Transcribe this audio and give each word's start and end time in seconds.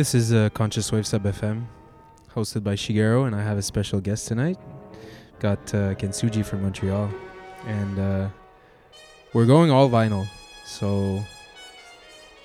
This 0.00 0.14
is 0.14 0.32
uh, 0.32 0.48
Conscious 0.54 0.90
Wave 0.90 1.06
Sub 1.06 1.24
FM, 1.24 1.66
hosted 2.34 2.64
by 2.64 2.74
Shigeru, 2.74 3.26
and 3.26 3.36
I 3.36 3.42
have 3.42 3.58
a 3.58 3.62
special 3.62 4.00
guest 4.00 4.28
tonight. 4.28 4.56
Got 5.40 5.58
uh, 5.74 5.94
Kensuji 5.94 6.42
from 6.42 6.62
Montreal, 6.62 7.10
and 7.66 7.98
uh, 7.98 8.28
we're 9.34 9.44
going 9.44 9.70
all 9.70 9.90
vinyl, 9.90 10.26
so 10.64 11.22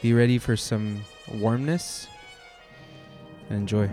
be 0.01 0.11
ready 0.13 0.37
for 0.37 0.57
some 0.57 1.05
warmness. 1.35 2.09
Enjoy. 3.49 3.89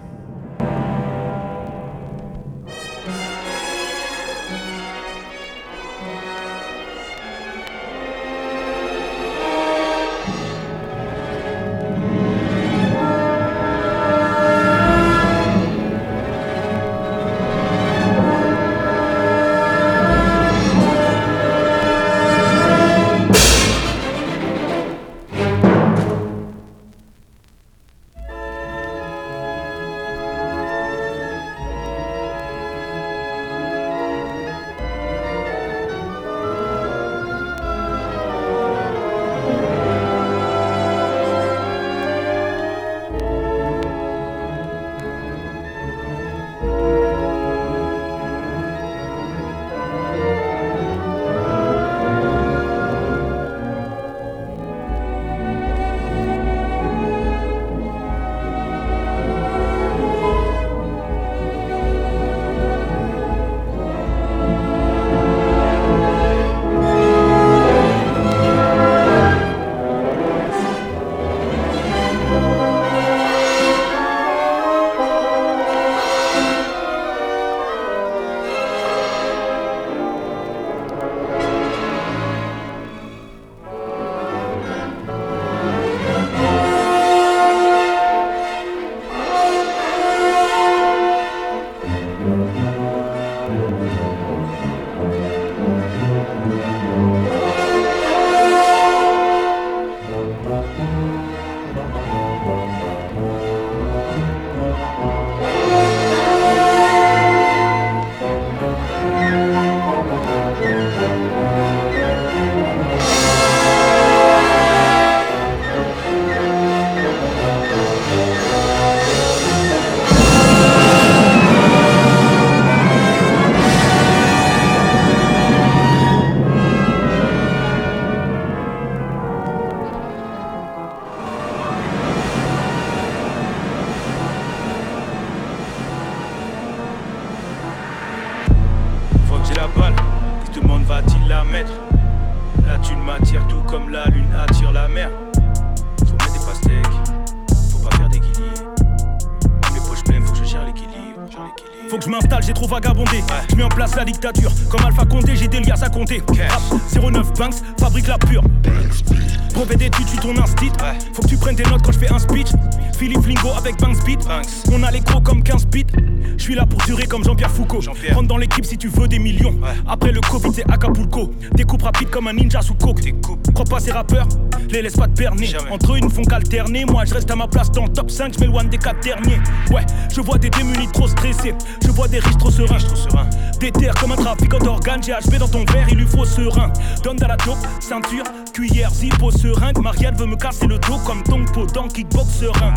Acapulco. 170.82 171.31
Découpe 171.54 171.82
rapide 171.82 172.10
comme 172.10 172.26
un 172.26 172.32
ninja 172.32 172.60
sous 172.60 172.75
coke. 172.75 173.15
Crois 173.54 173.65
pas 173.65 173.78
ces 173.78 173.93
rappeurs, 173.93 174.26
les 174.69 174.82
laisse 174.82 174.97
pas 174.97 175.06
te 175.06 175.12
berner. 175.12 175.48
Entre 175.70 175.93
eux, 175.93 175.98
ils 175.98 176.04
ne 176.04 176.10
font 176.10 176.25
qu'alterner. 176.25 176.84
Moi, 176.84 177.04
je 177.04 177.15
reste 177.15 177.31
à 177.31 177.37
ma 177.37 177.47
place 177.47 177.70
dans 177.70 177.84
le 177.84 177.93
top 177.93 178.10
5. 178.10 178.34
Je 178.34 178.41
m'éloigne 178.41 178.69
des 178.69 178.78
4 178.78 179.00
derniers. 179.00 179.41
Ouais, 179.70 179.87
je 180.12 180.20
vois 180.20 180.38
des 180.38 180.50
démunis 180.50 180.88
trop 180.93 181.06
stressés. 181.06 181.54
Je 181.84 181.91
vois 181.93 182.09
des 182.09 182.19
riches 182.19 182.37
trop 182.38 182.50
sereins. 182.50 182.78
Trop 182.78 182.97
serein. 182.97 183.31
Déterre 183.60 183.94
comme 184.00 184.10
un 184.10 184.16
trafiquant 184.16 184.59
d'organes. 184.59 185.03
J'ai 185.04 185.12
HB 185.12 185.38
dans 185.38 185.47
ton 185.47 185.65
verre, 185.72 185.87
il 185.88 185.98
lui 185.98 186.06
faut 186.06 186.25
serein. 186.25 186.72
Donne 187.04 187.16
dans 187.16 187.28
la 187.28 187.37
dope, 187.37 187.59
ceinture, 187.78 188.25
cuillère, 188.53 188.91
zippo, 188.91 189.31
seringue. 189.31 189.78
Marielle 189.78 190.14
veut 190.16 190.26
me 190.26 190.37
casser 190.37 190.66
le 190.66 190.78
dos 190.78 190.99
comme 191.06 191.22
ton 191.22 191.44
pot 191.44 191.72
dans 191.72 191.87
kickbox 191.87 192.28
serein. 192.28 192.75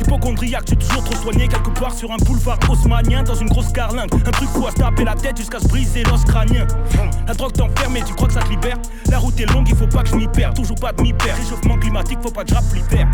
Hypochondriaque, 0.00 0.64
tu 0.64 0.76
toujours 0.76 1.04
trop 1.04 1.16
soigné 1.16 1.46
quelque 1.46 1.70
part 1.78 1.92
sur 1.92 2.10
un 2.10 2.16
boulevard 2.16 2.58
haussmanien 2.68 3.22
dans 3.22 3.34
une 3.34 3.48
grosse 3.48 3.72
carlingue. 3.72 4.10
Un 4.14 4.30
truc 4.30 4.48
fou 4.48 4.66
à 4.66 4.70
se 4.70 4.76
taper 4.76 5.04
la 5.04 5.14
tête 5.14 5.36
jusqu'à 5.36 5.60
se 5.60 5.68
briser 5.68 6.02
l'os 6.04 6.24
crânien. 6.24 6.66
La 7.26 7.34
drogue 7.36 7.52
t'enferme 7.52 7.96
et 7.96 8.02
tu 8.02 8.14
crois 8.14 8.28
que 8.28 8.34
ça 8.34 8.40
te 8.40 8.48
libère. 8.48 8.76
La 9.10 9.18
route 9.18 9.38
est 9.40 9.46
longue, 9.52 9.68
il 9.68 9.76
faut 9.76 9.86
pas 9.86 10.02
que 10.02 10.08
je 10.08 10.16
m'y 10.16 10.28
perde. 10.28 10.54
Toujours 10.54 10.78
pas 10.78 10.92
de 10.92 11.02
m'y 11.02 11.12
perdre. 11.12 11.40
Réchauffement 11.42 11.78
climatique, 11.78 12.18
faut 12.22 12.30
pas 12.30 12.44
que 12.44 12.50
je 12.50 12.54
rappe 12.54 12.72
l'hiver. 12.74 13.08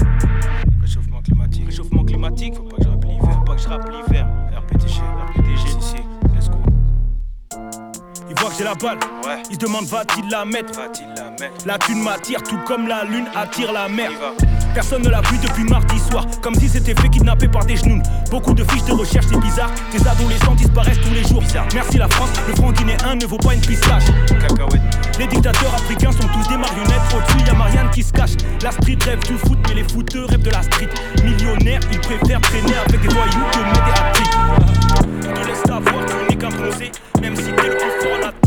Réchauffement 0.80 1.22
climatique, 1.22 1.66
réchauffement 1.66 2.04
climatique, 2.04 2.54
faut 2.54 2.62
pas 2.62 2.76
que 2.76 2.82
je 2.82 2.88
rappe 2.88 3.04
l'hiver. 3.04 3.32
Faut 3.32 3.44
pas 3.44 3.54
que 3.54 3.62
je 3.62 3.68
rappe 3.68 3.88
l'hiver. 3.90 4.26
RPTG, 4.56 5.00
RPTG, 5.28 5.80
si, 5.80 5.96
let's 6.34 6.48
go. 6.48 6.58
Il 8.28 8.40
voit 8.40 8.50
que 8.50 8.56
j'ai 8.56 8.64
la 8.64 8.74
balle, 8.74 8.98
ouais. 9.26 9.42
il 9.50 9.54
se 9.54 9.60
demande 9.60 9.84
va-t-il 9.86 10.28
la 10.30 10.44
mettre? 10.44 10.74
Va-t-il 10.74 11.08
la 11.16 11.30
mettre? 11.30 11.66
La 11.66 11.78
thune 11.78 12.02
m'attire 12.02 12.42
tout 12.42 12.58
comme 12.66 12.86
la 12.88 13.04
lune 13.04 13.26
attire 13.34 13.72
la 13.72 13.88
mer. 13.88 14.10
Personne 14.74 15.02
ne 15.02 15.08
l'a 15.10 15.20
vu 15.22 15.38
depuis 15.38 15.64
mardi 15.64 15.98
soir, 15.98 16.26
comme 16.40 16.54
si 16.54 16.68
c'était 16.68 16.94
fait 17.00 17.08
kidnapper 17.08 17.48
par 17.48 17.64
des 17.64 17.76
genoux. 17.76 18.00
Beaucoup 18.30 18.54
de 18.54 18.64
fiches 18.64 18.84
de 18.84 18.92
recherche, 18.92 19.26
c'est 19.28 19.40
bizarre. 19.40 19.70
Des 19.92 20.06
adolescents 20.06 20.54
disparaissent 20.54 21.00
tous 21.00 21.12
les 21.12 21.24
jours. 21.24 21.42
Merci 21.74 21.98
la 21.98 22.08
France, 22.08 22.30
le 22.48 22.54
franc 22.54 22.72
guinéen 22.72 23.14
ne 23.20 23.26
vaut 23.26 23.38
pas 23.38 23.54
une 23.54 23.60
pistache. 23.60 24.04
Les 25.18 25.26
dictateurs 25.26 25.74
africains 25.74 26.12
sont 26.12 26.26
tous 26.28 26.48
des 26.48 26.56
marionnettes. 26.56 27.02
Au-dessus, 27.14 27.46
y'a 27.46 27.54
Marianne 27.54 27.90
qui 27.90 28.02
se 28.02 28.12
cache. 28.12 28.32
La 28.62 28.70
street 28.70 28.98
rêve 29.04 29.20
du 29.20 29.36
foot, 29.36 29.58
mais 29.68 29.74
les 29.74 29.84
footeux 29.84 30.24
rêvent 30.24 30.42
de 30.42 30.50
la 30.50 30.62
street. 30.62 30.88
Millionnaires, 31.22 31.80
ils 31.92 32.00
préfèrent 32.00 32.40
traîner 32.40 32.74
avec 32.86 33.00
des 33.00 33.08
voyous 33.08 33.46
que 33.52 33.58
mener 33.58 33.72
des 33.84 35.42
te 35.42 35.46
laisses 35.46 35.62
savoir, 35.66 36.06
tu 36.06 36.30
n'es 36.30 36.36
qu'un 36.36 36.48
bronzé, 36.48 36.92
même 37.20 37.36
si 37.36 37.52
t'es 37.52 37.68
le 37.68 37.76
plus 37.76 37.90
fort 38.00 38.28
en 38.28 38.41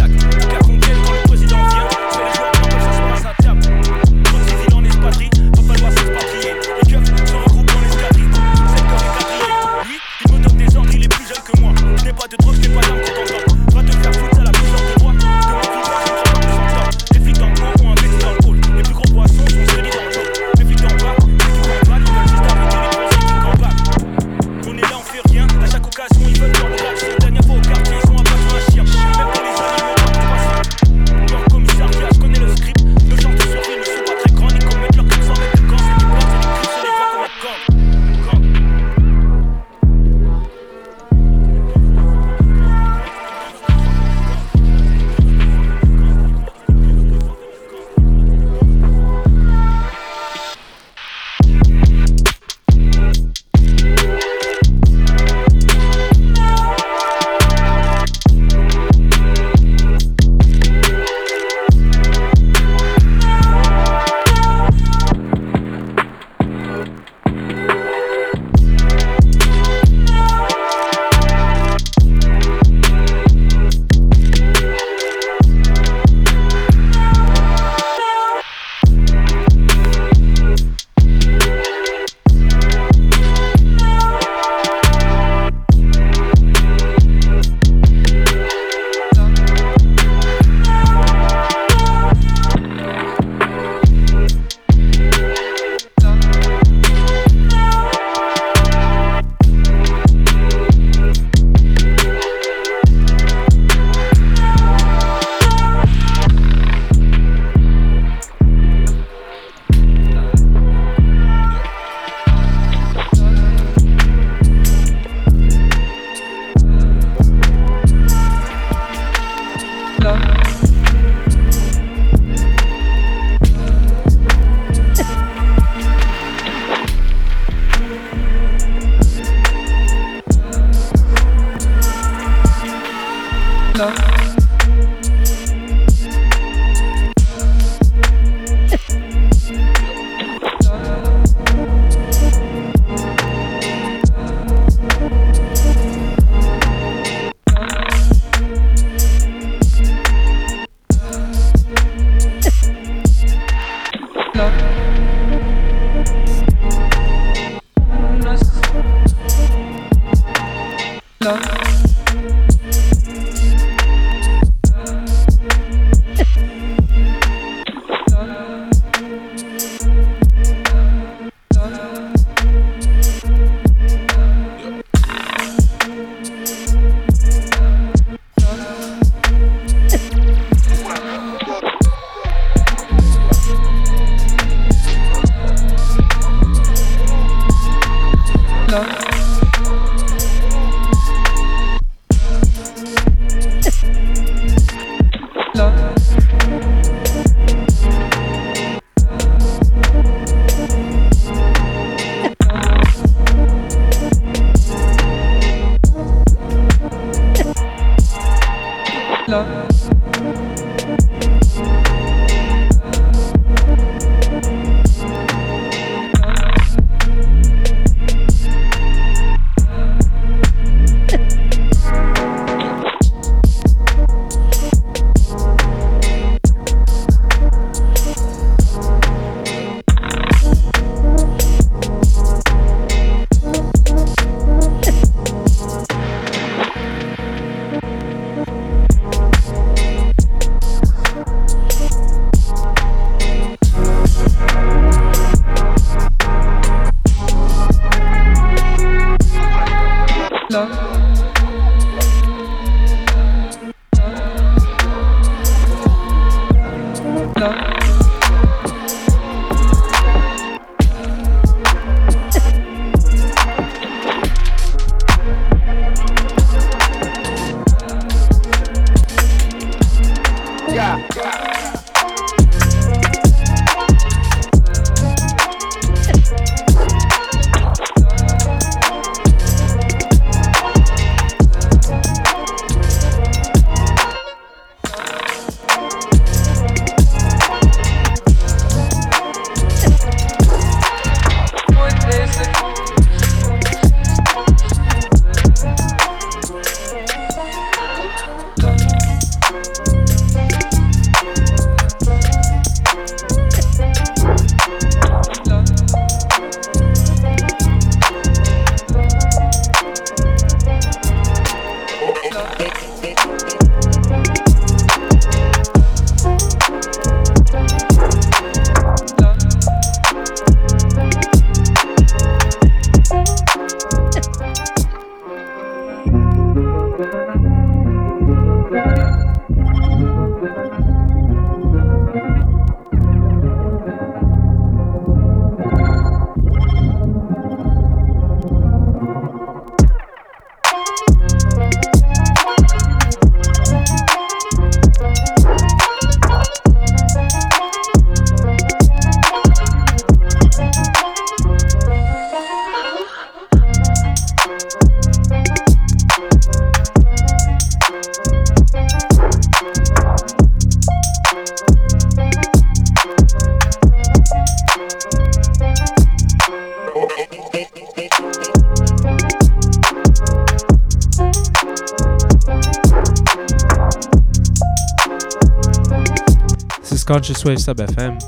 Conscious 377.05 377.45
Wave 377.45 377.59
Sub 377.59 377.77
FM. 377.77 378.19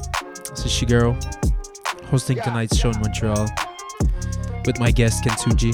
This 0.51 0.65
is 0.65 0.71
Shigeru, 0.71 1.15
hosting 2.05 2.37
tonight's 2.37 2.77
show 2.77 2.91
in 2.91 2.99
Montreal 3.01 3.47
with 4.67 4.79
my 4.79 4.91
guest 4.91 5.23
Kensuji. 5.23 5.73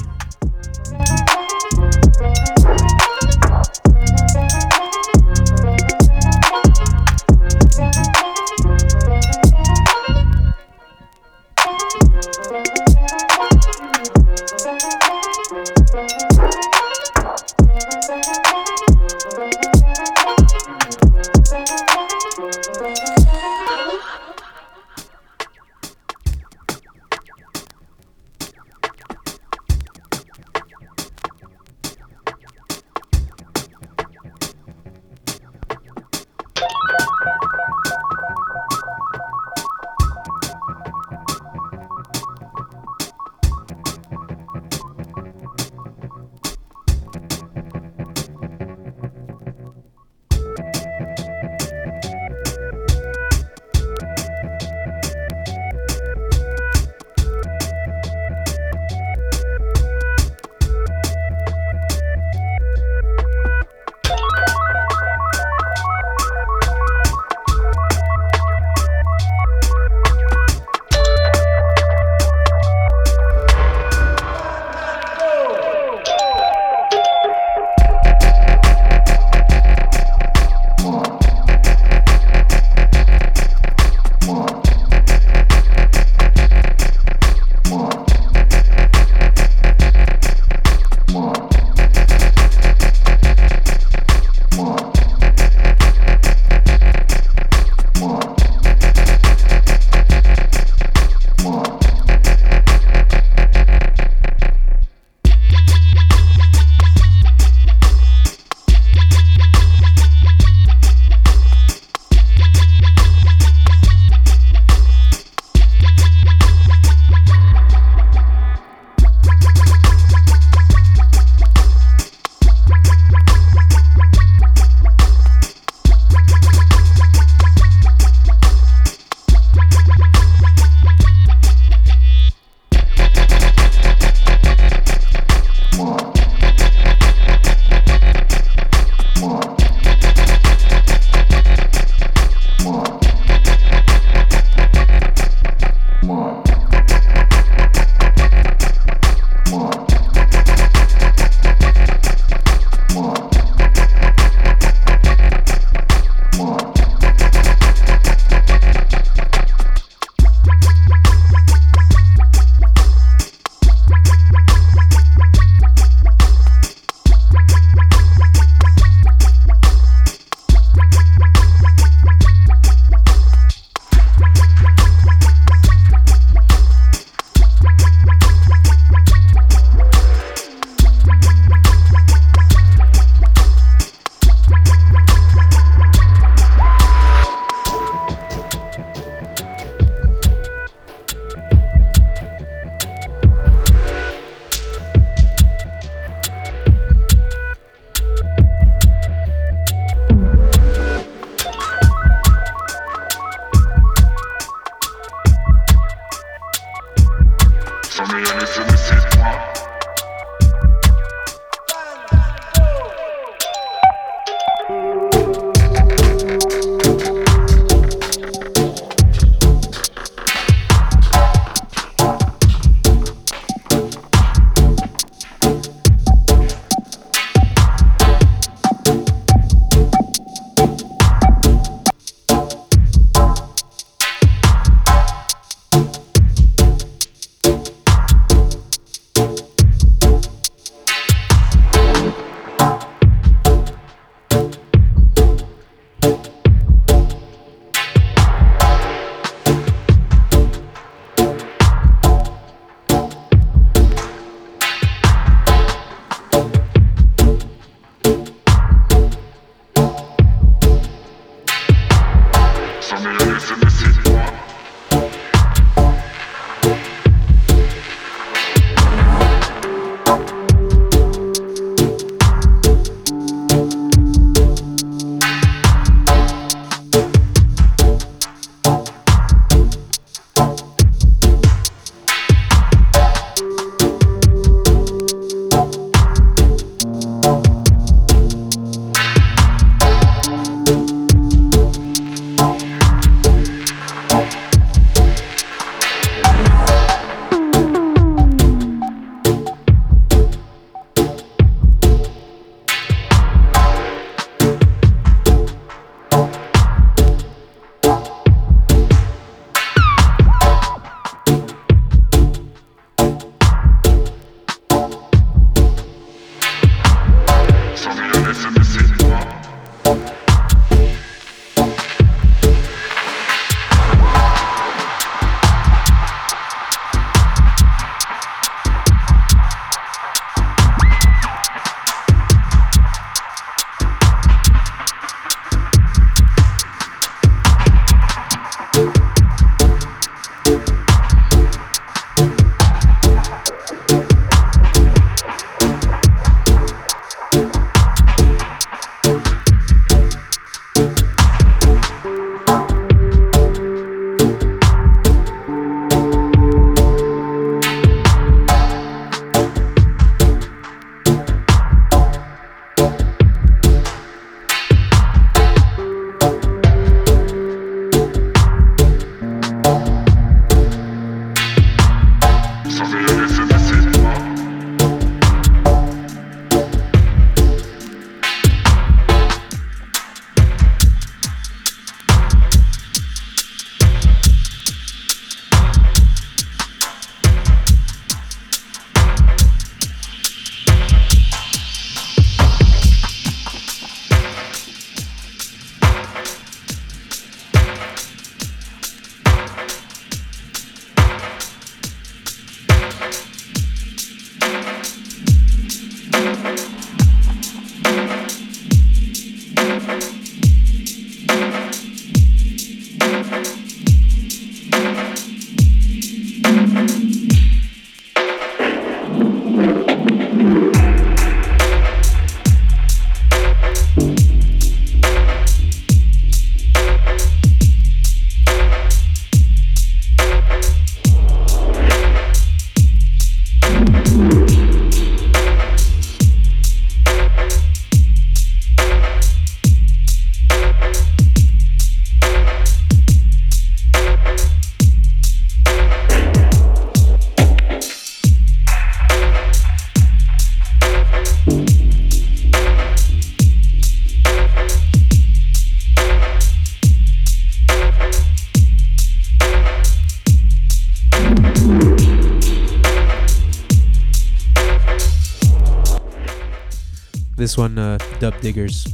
This 467.44 467.58
one, 467.58 467.76
uh, 467.76 467.98
Dub 468.20 468.40
Diggers. 468.40 468.86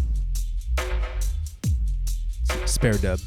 Spare 2.66 2.94
dub. 2.94 3.20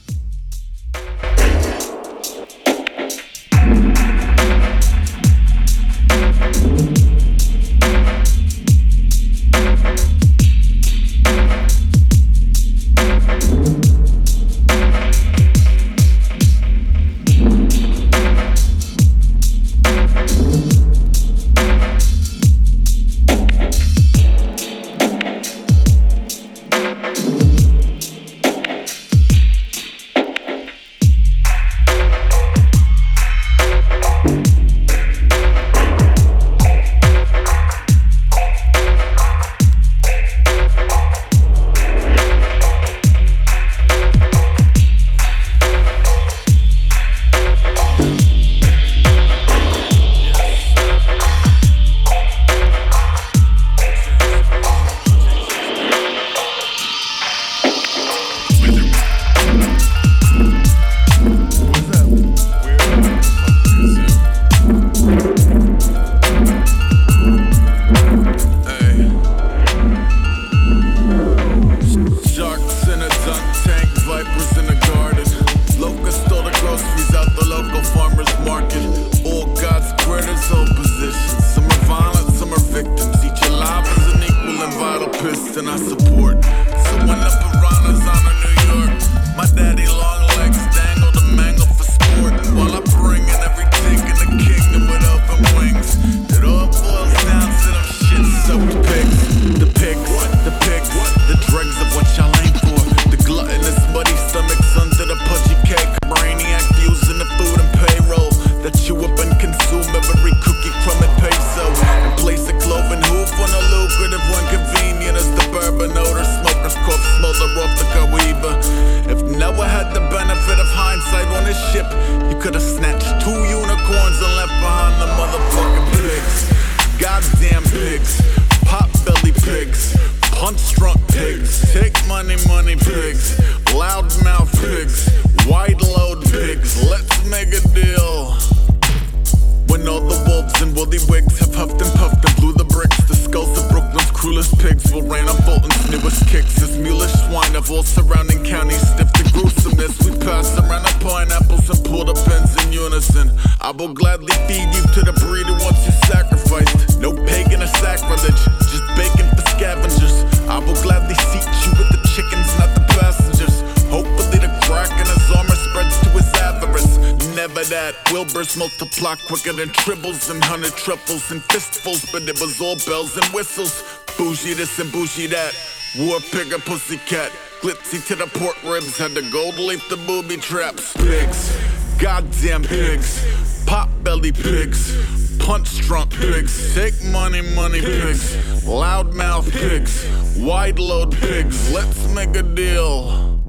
Triples 171.14 171.32
and 171.32 171.44
fistfuls, 171.44 172.12
but 172.12 172.24
it 172.24 172.40
was 172.40 172.60
all 172.62 172.76
bells 172.88 173.16
and 173.18 173.26
whistles. 173.34 173.84
Bougie 174.18 174.54
this 174.54 174.80
and 174.80 174.92
bougie 174.92 175.28
that. 175.28 175.54
War 175.98 176.20
pigger, 176.20 176.60
pussycat. 176.60 177.32
Glitzy 177.62 178.06
to 178.08 178.16
the 178.16 178.28
pork 178.40 178.62
ribs, 178.64 178.98
had 178.98 179.12
the 179.12 179.22
gold 179.32 179.58
leaf 179.58 179.88
the 179.90 179.98
booby 179.98 180.38
traps. 180.38 180.94
Pigs, 180.94 181.56
goddamn 182.00 182.64
pigs. 182.64 183.24
Pot 183.66 183.90
belly 184.04 184.32
pigs. 184.32 184.96
Punch 185.38 185.82
drunk 185.82 186.12
pigs. 186.12 186.74
Take 186.74 186.94
money, 187.06 187.42
money 187.42 187.82
pigs. 187.82 188.36
Loudmouth 188.64 189.52
pigs. 189.52 190.08
Wide 190.38 190.80
load 190.80 191.16
pigs. 191.16 191.72
Let's 191.72 192.08
make 192.10 192.36
a 192.36 192.44
deal. 192.44 193.40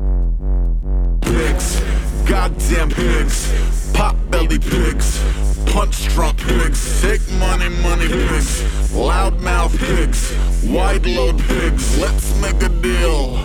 Pigs, 1.23 1.81
goddamn 2.27 2.91
pigs. 2.91 3.93
Pot 3.93 4.17
belly 4.31 4.59
pigs 4.59 5.34
punch 5.75 6.09
drunk 6.11 6.39
pigs, 6.39 7.03
take 7.03 7.21
money, 7.33 7.69
money 7.83 8.07
pigs, 8.07 8.63
loudmouth 8.93 9.77
pigs, 9.77 10.33
wide 10.65 11.05
load 11.05 11.37
pigs, 11.49 11.99
let's 11.99 12.41
make 12.41 12.63
a 12.63 12.69
deal. 12.81 13.44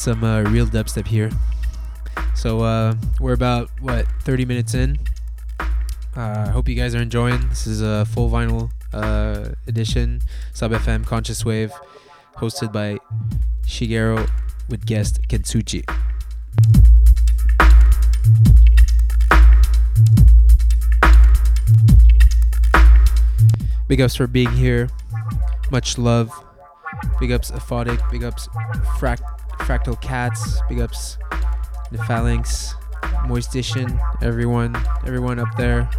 Some 0.00 0.24
uh, 0.24 0.40
real 0.40 0.64
dubstep 0.64 1.06
here. 1.06 1.30
So 2.34 2.60
uh, 2.60 2.94
we're 3.20 3.34
about 3.34 3.68
what 3.80 4.06
30 4.22 4.46
minutes 4.46 4.72
in. 4.72 4.98
Uh, 5.60 5.66
I 6.16 6.22
uh, 6.22 6.50
hope 6.52 6.68
you 6.70 6.74
guys 6.74 6.94
are 6.94 7.02
enjoying. 7.02 7.46
This 7.50 7.66
is 7.66 7.82
a 7.82 8.06
full 8.06 8.30
vinyl 8.30 8.70
uh, 8.94 9.50
edition, 9.66 10.22
Sub 10.54 10.72
FM 10.72 11.04
Conscious 11.04 11.44
Wave, 11.44 11.70
hosted 12.36 12.72
by 12.72 12.98
Shigeru 13.66 14.28
with 14.70 14.86
guest 14.86 15.20
Kensuchi. 15.28 15.84
Big 23.86 24.00
ups 24.00 24.16
for 24.16 24.26
being 24.26 24.50
here. 24.52 24.88
Much 25.70 25.98
love. 25.98 26.32
Big 27.20 27.32
ups 27.32 27.50
Aphotic. 27.50 28.10
Big 28.10 28.24
ups 28.24 28.48
Fract 28.98 29.39
Fractal 29.60 30.00
Cats, 30.00 30.60
big 30.68 30.80
ups 30.80 31.16
the 31.90 31.98
Phalanx, 32.04 32.74
Moistition, 33.26 34.00
everyone, 34.22 34.76
everyone 35.04 35.38
up 35.38 35.48
there. 35.56 35.90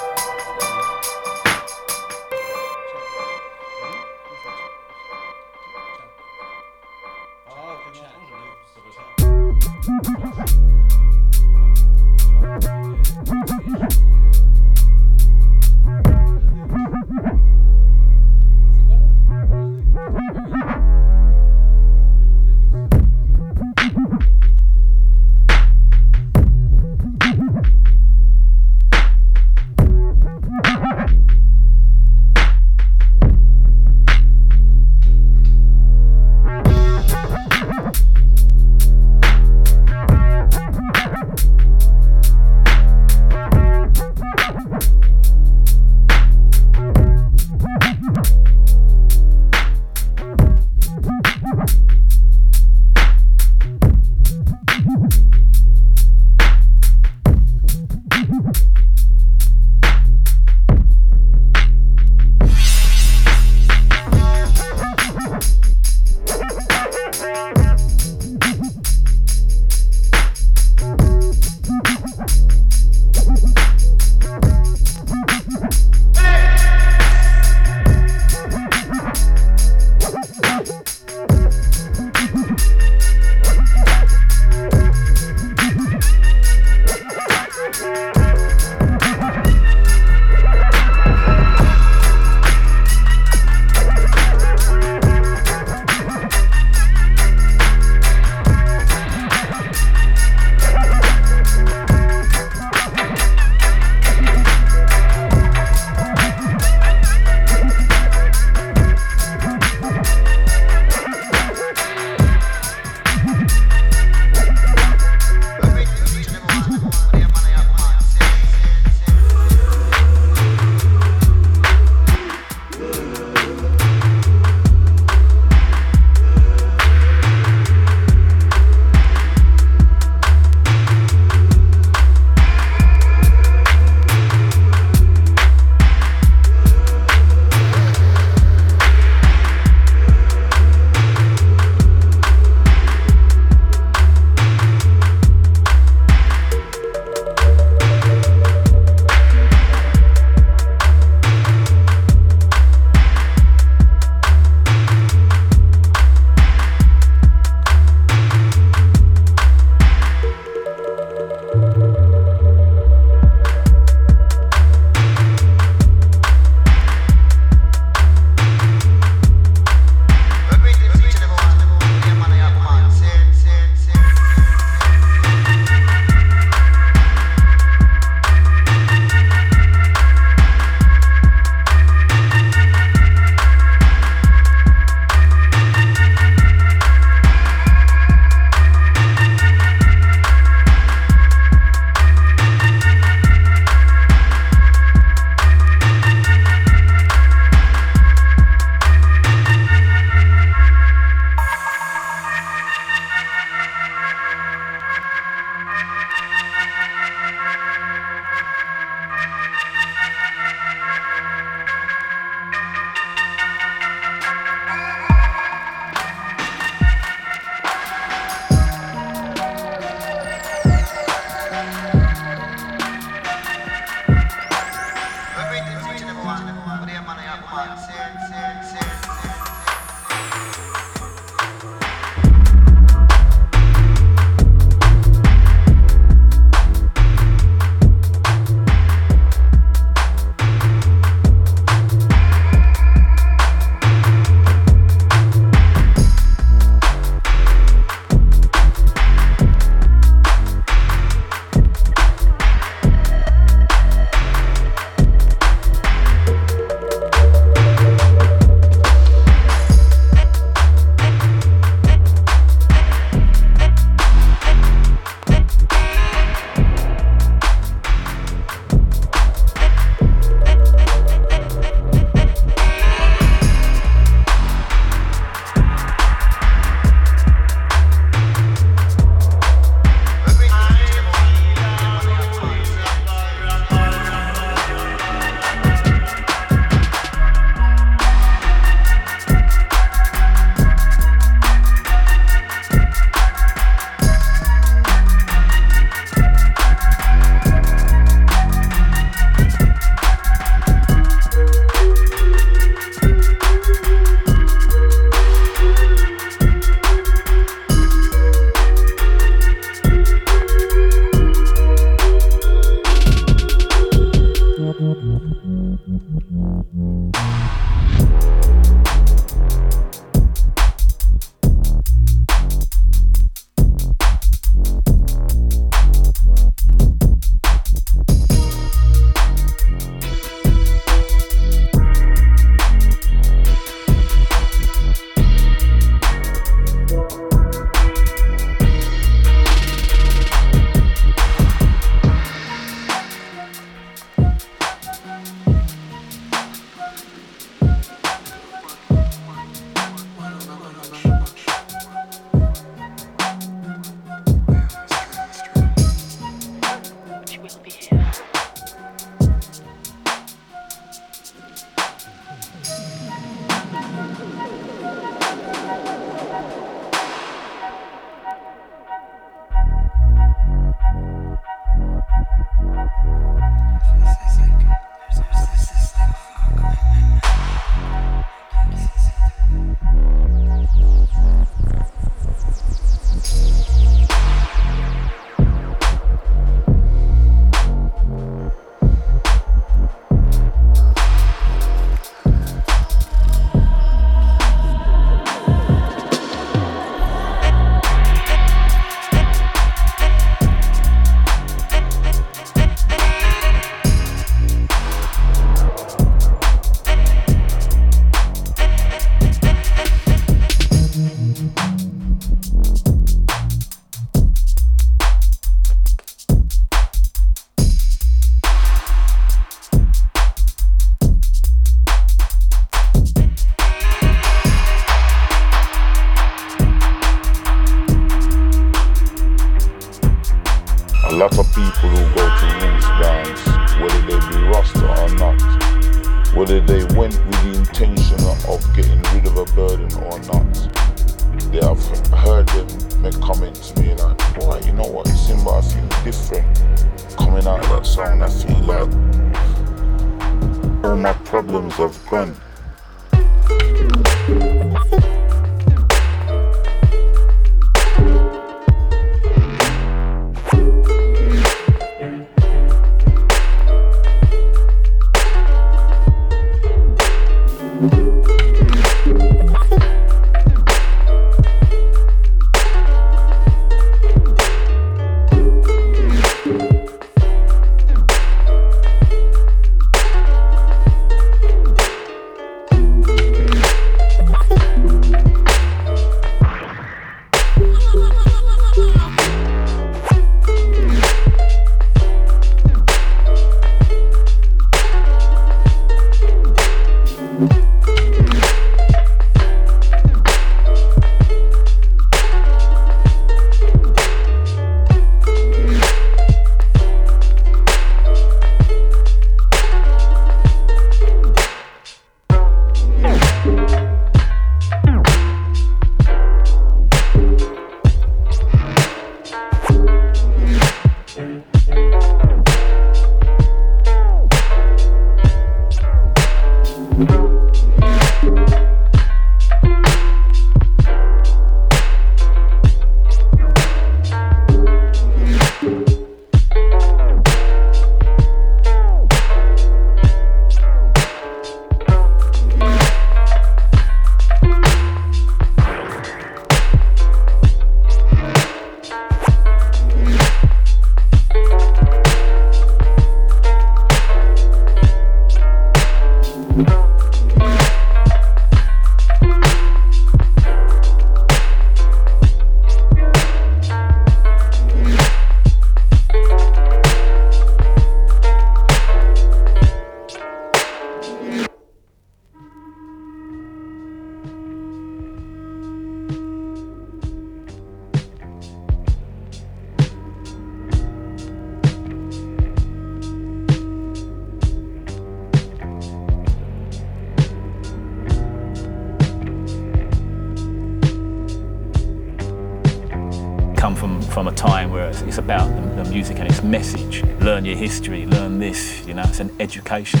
History, 597.54 598.06
learn 598.06 598.38
this, 598.38 598.86
you 598.86 598.94
know, 598.94 599.02
it's 599.02 599.20
an 599.20 599.30
education 599.40 600.00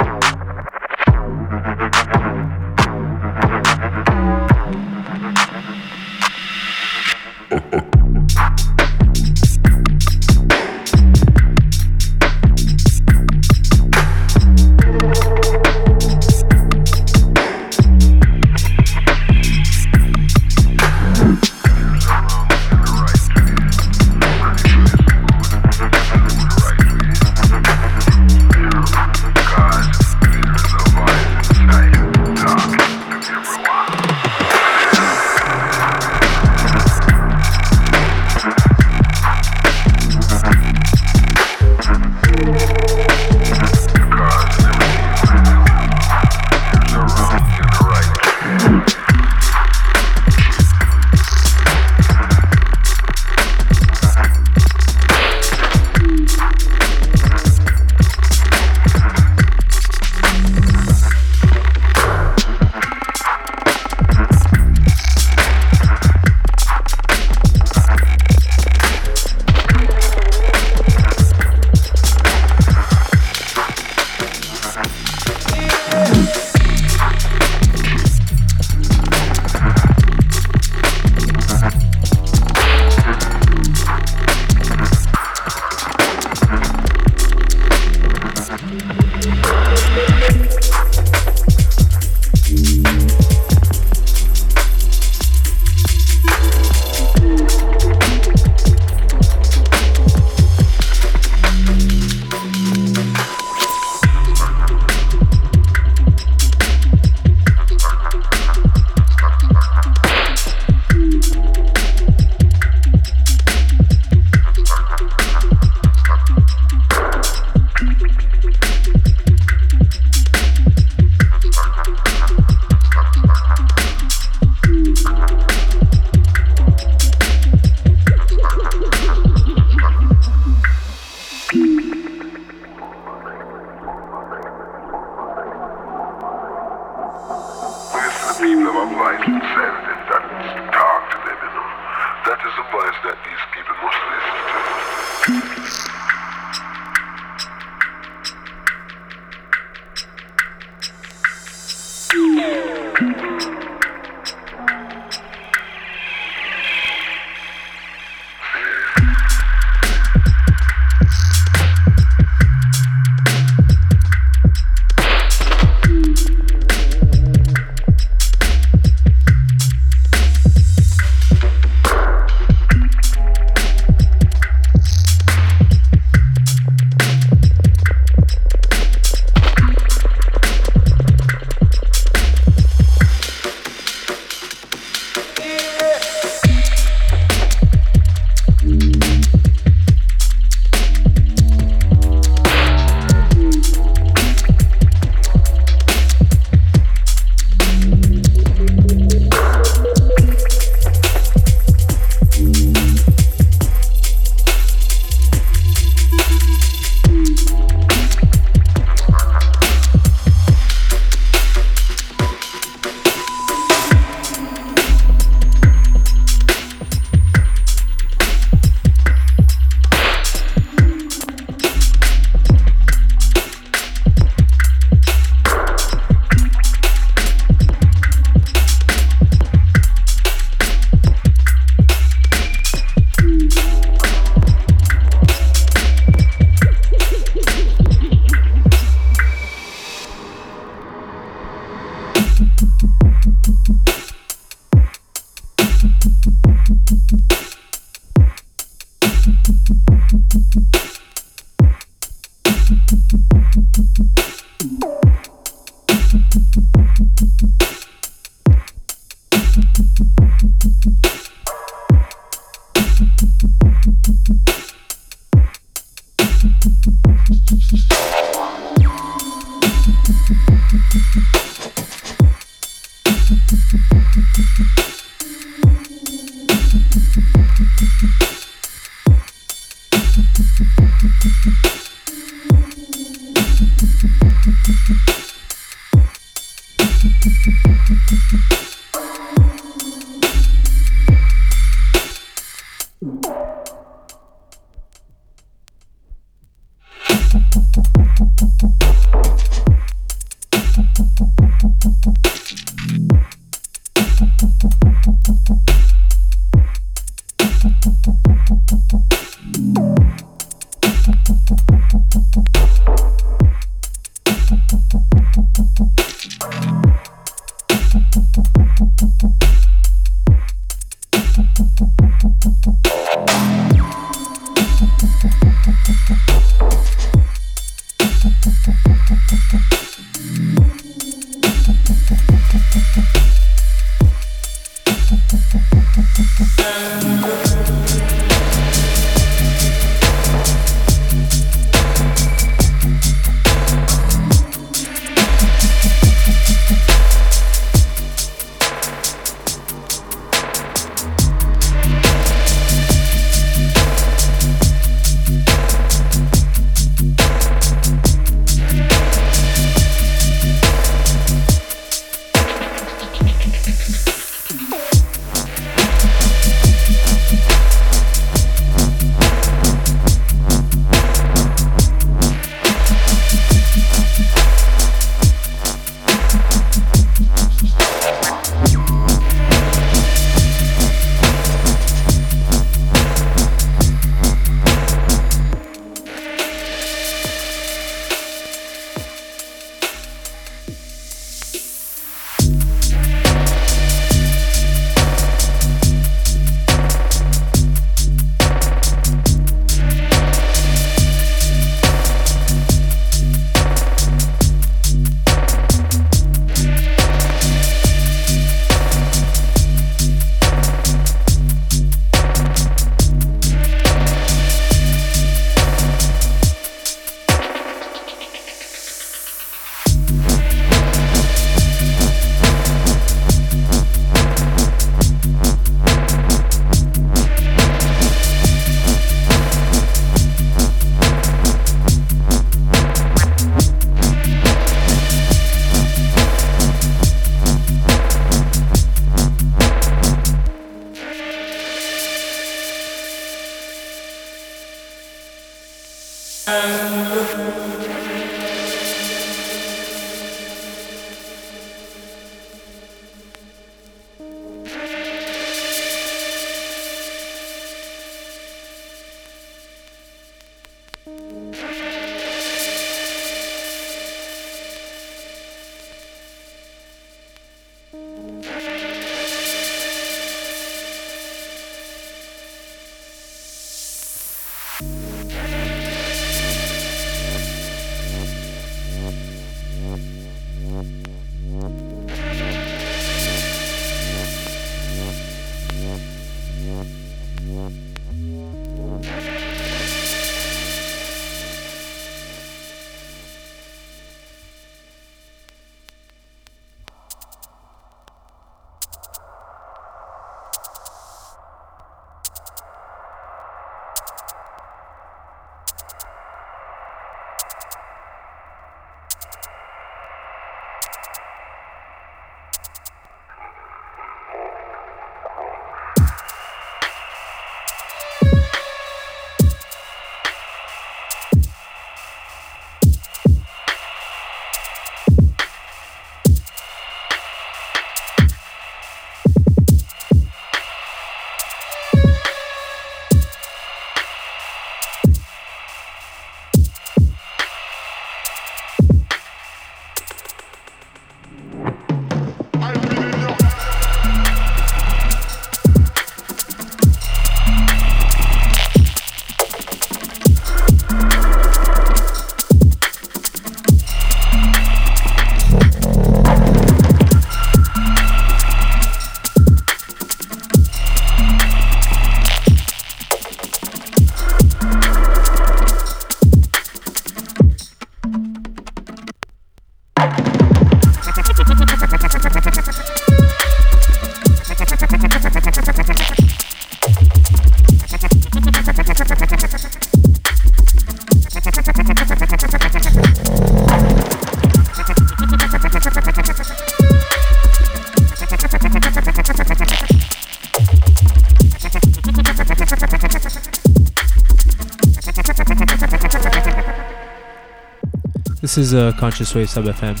This 598.54 598.66
is 598.66 598.74
uh, 598.74 598.92
Conscious 598.92 599.34
Wave 599.34 599.50
Sub 599.50 599.64
FM. 599.64 600.00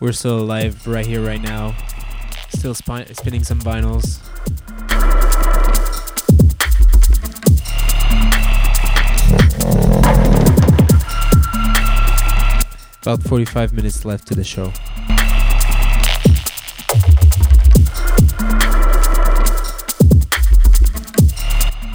We're 0.00 0.10
still 0.10 0.40
alive 0.40 0.84
right 0.84 1.06
here, 1.06 1.24
right 1.24 1.40
now. 1.40 1.76
Still 2.48 2.74
spi- 2.74 3.04
spinning 3.12 3.44
some 3.44 3.60
vinyls. 3.60 4.18
About 13.02 13.22
45 13.22 13.72
minutes 13.74 14.04
left 14.04 14.26
to 14.26 14.34
the 14.34 14.42
show. 14.42 14.72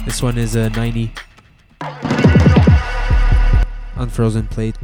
This 0.06 0.22
one 0.22 0.38
is 0.38 0.54
a 0.54 0.70
90 0.70 1.12
unfrozen 3.96 4.46
plate. 4.46 4.76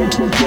Thank 0.00 0.40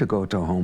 to 0.00 0.06
go 0.06 0.24
to 0.24 0.40
home 0.40 0.59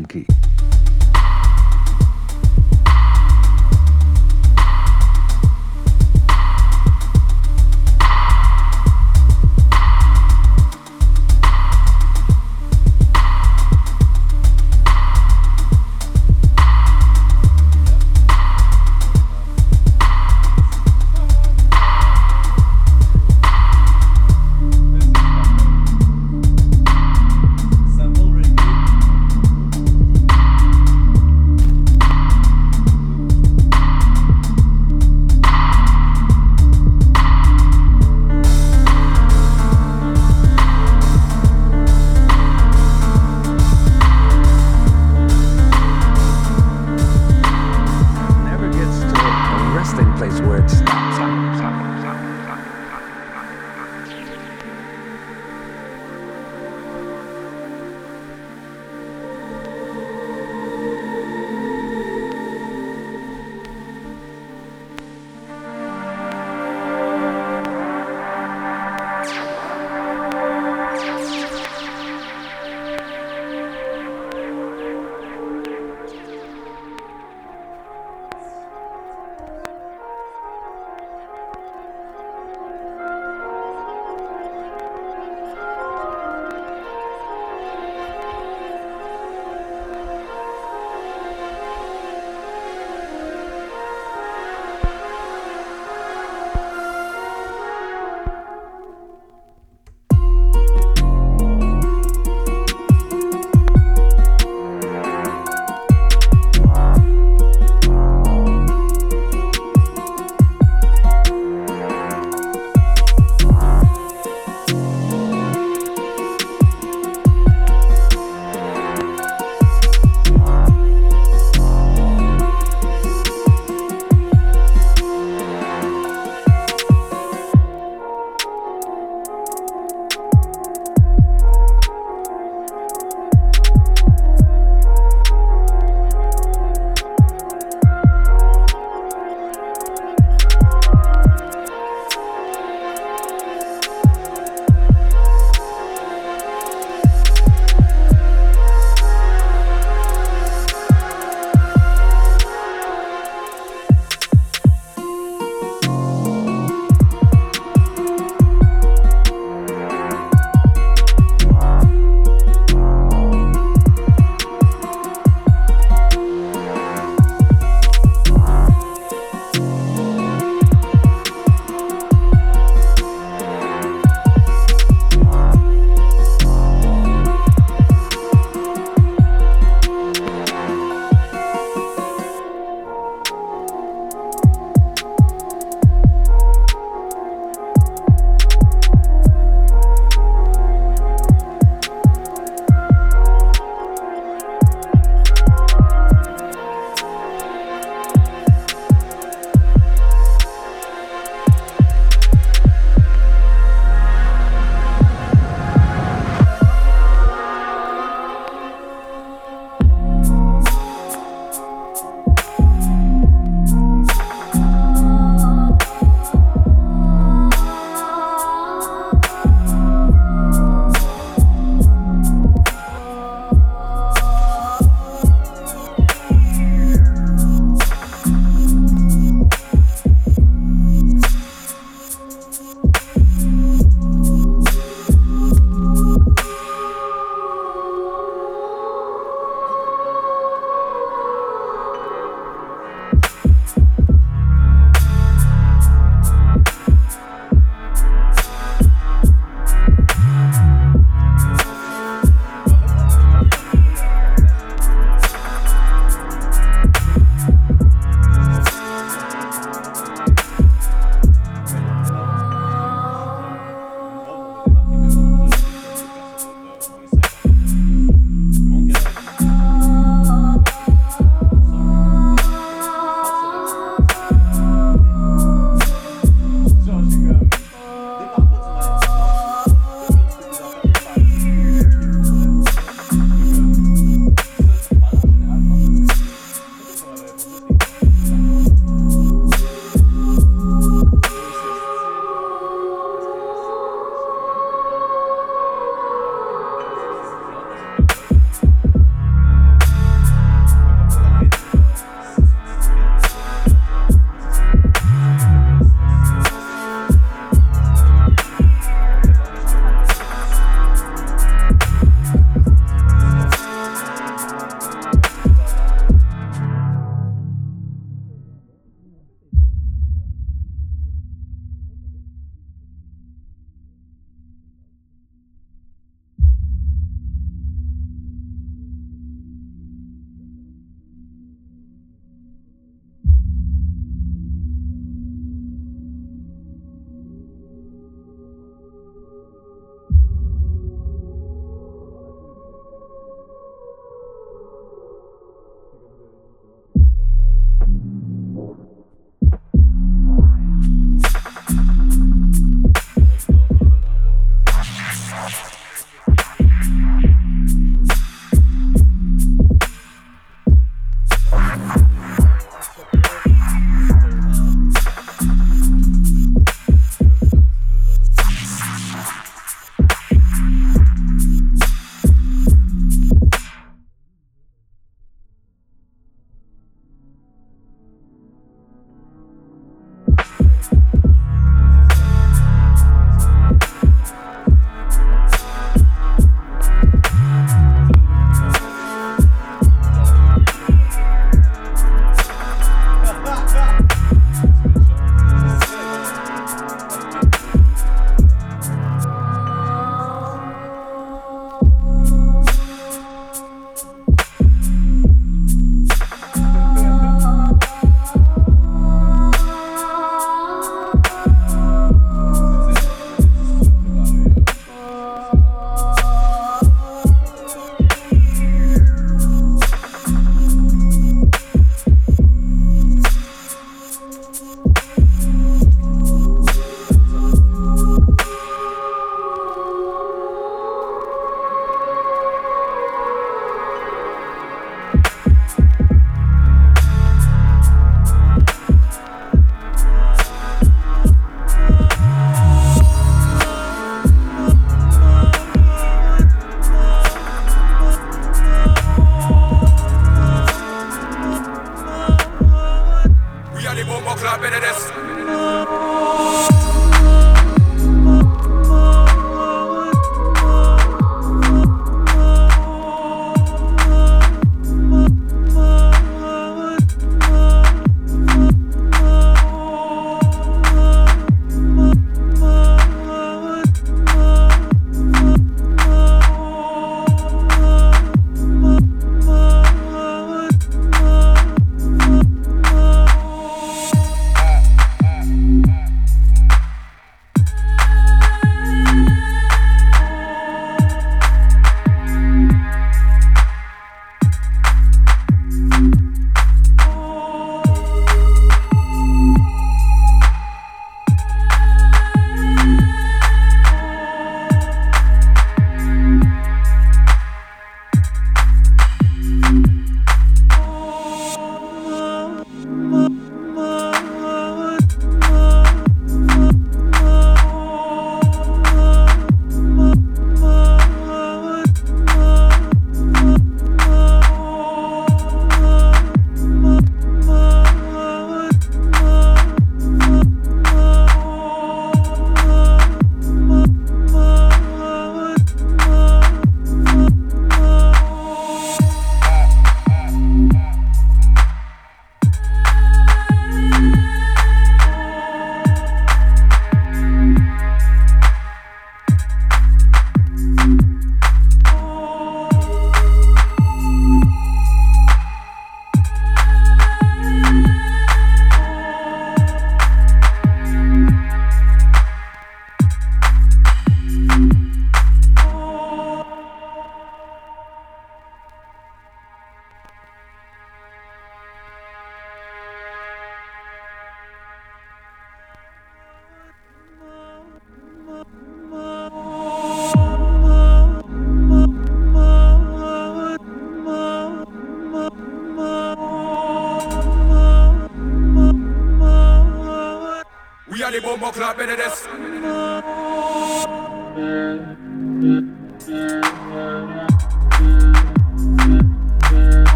Bock, 591.47 591.55
klar, 591.55 591.75
bitte 591.77 591.97
das. 591.97 592.25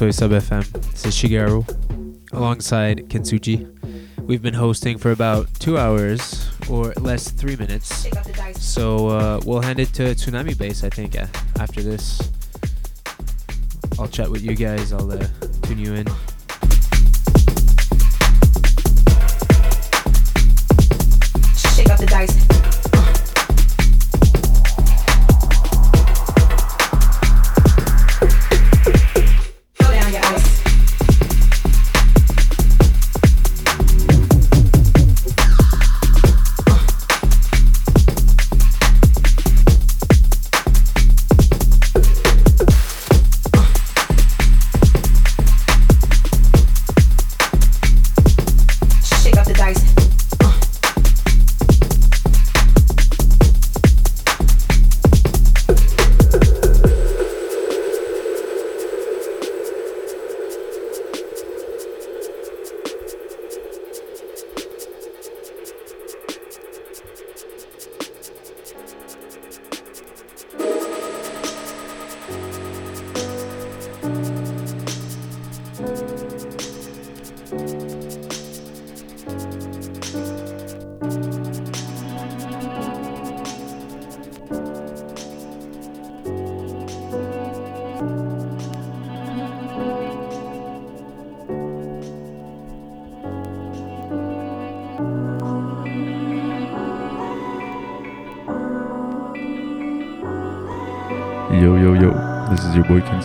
Wave 0.00 0.14
Sub 0.14 0.30
FM. 0.30 0.70
This 0.90 1.06
is 1.06 1.14
Shigeru 1.14 1.64
alongside 2.32 3.08
Kensuji. 3.08 3.66
We've 4.20 4.42
been 4.42 4.54
hosting 4.54 4.98
for 4.98 5.10
about 5.10 5.48
two 5.58 5.78
hours 5.78 6.50
or 6.68 6.92
less, 7.00 7.30
three 7.30 7.56
minutes. 7.56 8.06
So 8.60 9.08
uh, 9.08 9.40
we'll 9.46 9.62
hand 9.62 9.78
it 9.78 9.94
to 9.94 10.14
Tsunami 10.14 10.58
Base, 10.58 10.84
I 10.84 10.90
think, 10.90 11.16
after 11.58 11.82
this. 11.82 12.30
I'll 13.98 14.08
chat 14.08 14.30
with 14.30 14.42
you 14.42 14.54
guys. 14.54 14.92
I'll 14.92 15.10
uh, 15.10 15.26
tune 15.62 15.78
you 15.78 15.94
in. 15.94 16.06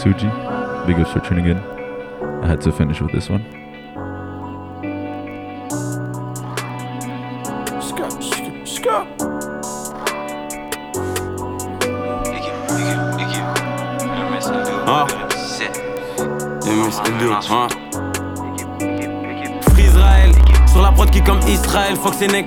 Suji. 0.02 0.41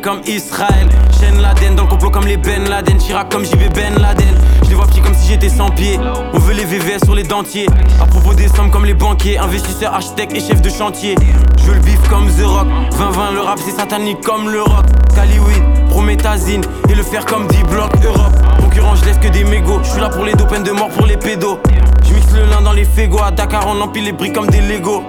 Comme 0.02 0.20
Israël. 0.26 0.88
Chaîne 1.18 1.40
Laden, 1.40 1.76
dans 1.76 1.84
le 1.84 1.88
complot 1.88 2.10
comme 2.10 2.26
les 2.26 2.36
Ben 2.36 2.68
Laden, 2.68 2.98
Chirac 2.98 3.30
comme 3.30 3.44
JB 3.44 3.72
Ben 3.74 3.94
Laden. 4.00 4.34
Je 4.64 4.70
les 4.70 4.74
vois 4.74 4.86
petits 4.86 5.00
comme 5.00 5.14
si 5.14 5.28
j'étais 5.28 5.48
sans 5.48 5.70
pied. 5.70 5.98
On 6.32 6.38
veut 6.38 6.54
les 6.54 6.64
VVS 6.64 7.04
sur 7.04 7.14
les 7.14 7.22
dentiers. 7.22 7.66
À 8.00 8.06
propos 8.06 8.34
des 8.34 8.48
sommes 8.48 8.70
comme 8.70 8.84
les 8.84 8.94
banquiers, 8.94 9.38
investisseurs, 9.38 9.94
architectes 9.94 10.34
et 10.34 10.40
chefs 10.40 10.60
de 10.60 10.68
chantier. 10.68 11.14
Je 11.58 11.64
veux 11.64 11.74
le 11.74 11.80
bif 11.80 12.00
comme 12.08 12.26
The 12.26 12.44
Rock. 12.44 12.66
20-20, 12.92 13.34
le 13.34 13.40
rap 13.40 13.58
c'est 13.64 13.70
satanique 13.72 14.20
comme 14.22 14.50
le 14.50 14.62
rock. 14.62 14.84
Caliweed, 15.14 15.88
Prométhazine 15.90 16.62
et 16.88 16.94
le 16.94 17.02
faire 17.02 17.24
comme 17.24 17.46
D-Block 17.46 17.92
Europe. 18.04 18.32
Concurrent, 18.60 18.96
je 18.96 19.04
laisse 19.04 19.18
que 19.18 19.28
des 19.28 19.44
mégots. 19.44 19.80
Je 19.84 19.90
suis 19.90 20.00
là 20.00 20.08
pour 20.08 20.24
les 20.24 20.32
peine 20.32 20.64
de 20.64 20.72
mort 20.72 20.88
pour 20.88 21.06
les 21.06 21.16
pédos. 21.16 21.58
Je 22.06 22.14
mixe 22.14 22.32
le 22.32 22.44
lin 22.46 22.60
dans 22.62 22.72
les 22.72 22.84
fégos. 22.84 23.22
À 23.22 23.30
Dakar, 23.30 23.66
on 23.66 23.80
empile 23.80 24.04
les 24.04 24.12
briques 24.12 24.34
comme 24.34 24.48
des 24.48 24.60
Legos. 24.60 25.04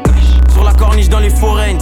Sur 0.53 0.63
la 0.63 0.73
corniche 0.73 1.09
dans 1.09 1.19
les 1.19 1.29
foraines. 1.31 1.79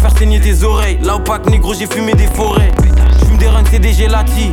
Faire 0.00 0.16
saigner 0.16 0.40
tes 0.40 0.64
oreilles. 0.64 0.98
Là 1.02 1.18
pack 1.18 1.46
négro, 1.50 1.74
j'ai 1.74 1.86
fumé 1.86 2.14
des 2.14 2.26
forêts. 2.26 2.72
J'fume 3.20 3.36
des 3.36 3.48
runs, 3.48 3.64
c'est 3.70 3.78
des 3.78 3.92
gelati. 3.92 4.50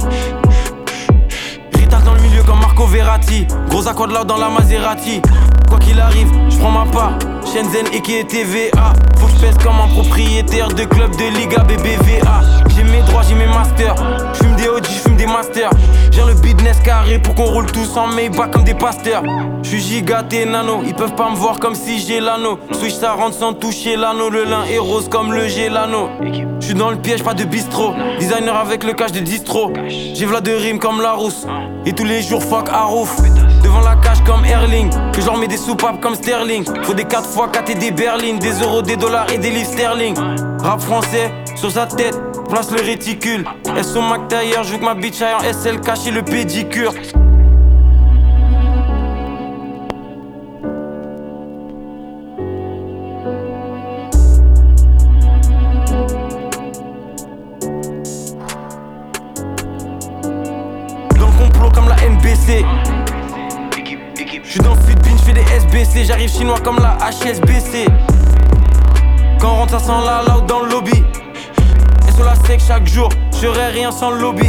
Ritard 1.73 2.03
dans 2.03 2.13
le 2.13 2.21
milieu 2.21 2.43
comme 2.43 2.59
Marco 2.59 2.85
Verratti. 2.85 3.47
Gros 3.69 3.87
accord 3.87 4.07
l'ordre 4.07 4.25
dans 4.25 4.37
la 4.37 4.49
Maserati. 4.49 5.21
Quoi 5.69 5.79
qu'il 5.79 5.99
arrive, 5.99 6.29
je 6.49 6.57
prends 6.57 6.71
ma 6.71 6.85
part. 6.91 7.13
Shenzhen 7.45 7.87
et 7.93 8.01
qui 8.01 8.15
est 8.15 8.29
TVA. 8.29 8.93
Faut 9.17 9.27
que 9.27 9.33
je 9.33 9.37
pèse 9.37 9.57
comme 9.63 9.79
un 9.79 9.87
propriétaire 9.87 10.67
de 10.67 10.83
club 10.83 11.11
de 11.15 11.37
Liga 11.37 11.63
BBVA. 11.63 12.41
J'ai 12.75 12.83
mes 12.83 13.01
droits, 13.03 13.23
j'ai 13.27 13.35
mes 13.35 13.47
masters. 13.47 13.95
J'fume 14.33 14.55
des 14.55 14.67
OG, 14.67 14.85
des 15.17 15.25
masters. 15.25 15.71
J'ai 16.11 16.23
le 16.23 16.33
business 16.35 16.79
carré 16.83 17.19
pour 17.19 17.35
qu'on 17.35 17.45
roule 17.45 17.65
tous 17.65 17.97
en 17.97 18.07
Maybach 18.07 18.51
comme 18.51 18.63
des 18.63 18.73
pasteurs. 18.73 19.23
J'suis 19.63 19.81
gigaté 19.81 20.45
nano, 20.45 20.81
ils 20.85 20.93
peuvent 20.93 21.15
pas 21.15 21.29
me 21.29 21.35
voir 21.35 21.59
comme 21.59 21.75
si 21.75 21.99
j'ai 21.99 22.19
l'anneau. 22.19 22.59
Switch 22.71 22.93
ça 22.93 23.13
rentre 23.13 23.35
sans 23.35 23.53
toucher 23.53 23.95
l'anneau. 23.95 24.29
Le 24.29 24.43
lin 24.43 24.63
est 24.71 24.77
rose 24.77 25.09
comme 25.09 25.33
le 25.33 25.47
gélano. 25.47 26.09
J'suis 26.59 26.75
dans 26.75 26.91
le 26.91 26.97
piège, 26.97 27.23
pas 27.23 27.33
de 27.33 27.43
bistrot. 27.43 27.93
Designer 28.19 28.55
avec 28.55 28.83
le 28.83 28.93
cash 28.93 29.11
de 29.11 29.19
distro. 29.19 29.73
J'ai 29.87 30.25
v'là 30.25 30.41
de 30.41 30.51
rimes 30.51 30.79
comme 30.79 31.01
la 31.01 31.13
rousse. 31.13 31.45
Et 31.85 31.93
tous 31.93 32.05
les 32.05 32.21
jours, 32.21 32.43
fuck 32.43 32.69
Arouf. 32.69 33.17
Devant 33.63 33.81
la 33.81 33.95
cage 33.95 34.23
comme 34.25 34.45
Erling. 34.45 34.89
Que 35.13 35.21
je 35.21 35.25
leur 35.25 35.37
mets 35.37 35.47
des 35.47 35.57
soupapes 35.57 35.99
comme 36.01 36.15
Sterling. 36.15 36.65
Faut 36.83 36.93
des 36.93 37.05
4 37.05 37.23
x 37.23 37.39
4 37.51 37.69
et 37.71 37.75
des 37.75 37.91
berlines. 37.91 38.39
Des 38.39 38.61
euros, 38.61 38.81
des 38.81 38.97
dollars 38.97 39.31
et 39.31 39.37
des 39.37 39.49
livres 39.49 39.71
sterling. 39.71 40.15
Rap 40.59 40.81
français, 40.81 41.31
sur 41.55 41.71
sa 41.71 41.85
tête, 41.85 42.17
place 42.47 42.71
le 42.71 42.81
réticule. 42.81 43.45
Elle 43.75 43.83
son 43.83 44.01
Mac 44.01 44.27
tailleur, 44.27 44.63
je 44.63 44.75
que 44.75 44.83
ma 44.83 44.95
bitch 44.95 45.21
aille 45.21 45.35
en 45.35 45.53
SL 45.53 45.79
cacher 45.81 46.11
le 46.11 46.21
pédicure. 46.23 46.93
Dans 61.19 61.27
le 61.27 61.37
complot 61.37 61.69
comme 61.73 61.89
la 61.89 61.95
NBC. 62.09 62.65
J'suis 64.43 64.59
dans 64.59 64.75
le 64.75 64.95
bin, 64.95 65.17
j'fais 65.17 65.33
des 65.33 65.41
SBC. 65.41 66.05
J'arrive 66.05 66.29
chinois 66.29 66.59
comme 66.63 66.79
la 66.79 66.97
HSBC. 67.09 67.85
Quand 69.39 69.51
on 69.51 69.55
rentre, 69.57 69.79
ça 69.79 69.79
sent 69.79 70.05
la 70.05 70.23
loud 70.23 70.45
dans 70.45 70.61
le 70.61 70.69
lobby. 70.71 71.03
Chaque 72.47 72.87
jour, 72.87 73.09
j'aurais 73.41 73.71
rien 73.71 73.91
sans 73.91 74.09
le 74.09 74.19
lobby. 74.19 74.47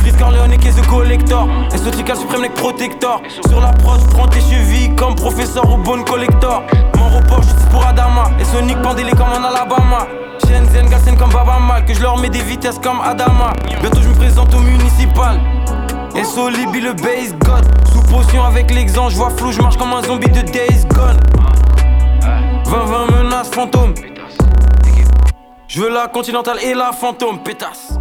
Freeze 0.00 0.16
Corleone 0.16 0.52
et 0.52 0.58
the 0.58 0.86
collector. 0.88 1.46
Exotica 1.70 2.14
suprême 2.14 2.42
neck 2.42 2.54
protector. 2.54 3.20
Sur 3.48 3.60
la 3.60 3.72
prod, 3.72 4.00
prends 4.10 4.26
tes 4.26 4.40
chevilles 4.40 4.94
comme 4.96 5.14
professeur 5.14 5.70
ou 5.70 5.76
bonne 5.76 6.02
collector. 6.04 6.62
Mon 6.96 7.08
report, 7.08 7.42
justice 7.42 7.66
pour 7.70 7.86
Adama. 7.86 8.30
Et 8.40 8.44
Sonic 8.44 8.80
pendez-les 8.80 9.12
comme 9.12 9.28
en 9.28 9.44
Alabama. 9.44 10.06
Shenzhen, 10.46 10.88
Gassen 10.88 11.16
comme 11.18 11.30
Baba 11.30 11.58
Mal. 11.58 11.84
Que 11.84 11.92
je 11.92 12.00
leur 12.00 12.16
mets 12.16 12.30
des 12.30 12.42
vitesses 12.42 12.78
comme 12.78 13.00
Adama. 13.02 13.52
Bientôt, 13.82 14.00
je 14.02 14.08
me 14.08 14.14
présente 14.14 14.54
au 14.54 14.60
municipal. 14.60 15.38
SO 16.24 16.48
Libby 16.48 16.80
le 16.80 16.94
base 16.94 17.34
god 17.44 17.64
Sous 17.92 18.00
potion 18.02 18.42
avec 18.44 18.72
l'exemple, 18.72 19.12
je 19.12 19.16
vois 19.16 19.30
flou, 19.30 19.52
je 19.52 19.60
marche 19.60 19.76
comme 19.76 19.92
un 19.92 20.02
zombie 20.02 20.30
de 20.30 20.40
Days 20.40 20.86
Gone 20.86 21.20
20-20 22.64 23.22
menaces 23.22 23.50
fantômes 23.50 23.92
Je 25.68 25.80
veux 25.80 25.88
la 25.88 26.06
continentale 26.08 26.62
et 26.62 26.74
la 26.74 26.92
fantôme, 26.92 27.42
pétasse 27.42 27.98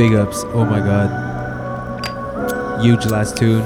Big 0.00 0.14
ups. 0.14 0.44
Oh 0.54 0.64
my 0.64 0.80
god. 0.80 1.10
Huge 2.80 3.04
last 3.04 3.36
tune. 3.36 3.60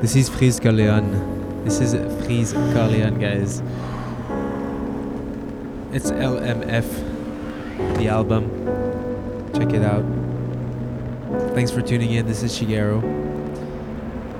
This 0.00 0.16
is 0.16 0.30
Freeze 0.30 0.58
Corleone. 0.58 1.64
This 1.64 1.80
is 1.80 1.92
Freeze 2.24 2.54
Corleone, 2.54 3.18
guys. 3.18 3.60
It's 5.92 6.10
LMF, 6.10 6.86
the 7.98 8.08
album. 8.08 8.48
Check 9.52 9.74
it 9.74 9.82
out. 9.82 10.06
Thanks 11.54 11.70
for 11.70 11.82
tuning 11.82 12.12
in. 12.12 12.26
This 12.26 12.42
is 12.42 12.58
Shigeru. 12.58 13.02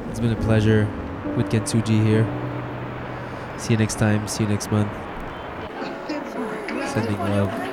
It's 0.08 0.20
been 0.20 0.32
a 0.32 0.36
pleasure 0.36 0.88
with 1.36 1.50
Kensuji 1.50 2.02
here. 2.02 2.24
See 3.58 3.74
you 3.74 3.78
next 3.78 3.98
time. 3.98 4.26
See 4.26 4.44
you 4.44 4.48
next 4.48 4.72
month. 4.72 4.90
Sending 6.94 7.18
love. 7.18 7.65